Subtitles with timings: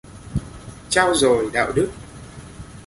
[0.89, 1.89] Trao dồi đạo đức